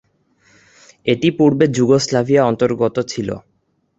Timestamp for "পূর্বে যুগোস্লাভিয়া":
1.37-2.41